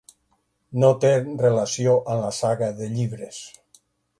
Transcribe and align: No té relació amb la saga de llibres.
No 0.83 0.89
té 1.03 1.11
relació 1.43 1.93
amb 2.15 2.25
la 2.27 2.33
saga 2.41 2.71
de 2.81 2.89
llibres. 2.99 3.47